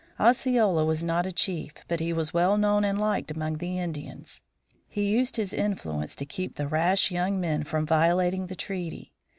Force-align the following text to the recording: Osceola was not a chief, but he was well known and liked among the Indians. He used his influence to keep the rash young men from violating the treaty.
Osceola 0.19 0.83
was 0.83 1.03
not 1.03 1.27
a 1.27 1.31
chief, 1.31 1.73
but 1.87 1.99
he 1.99 2.11
was 2.11 2.33
well 2.33 2.57
known 2.57 2.83
and 2.83 2.99
liked 2.99 3.29
among 3.29 3.59
the 3.59 3.77
Indians. 3.77 4.41
He 4.87 5.05
used 5.11 5.35
his 5.35 5.53
influence 5.53 6.15
to 6.15 6.25
keep 6.25 6.55
the 6.55 6.67
rash 6.67 7.11
young 7.11 7.39
men 7.39 7.63
from 7.63 7.85
violating 7.85 8.47
the 8.47 8.55
treaty. 8.55 9.13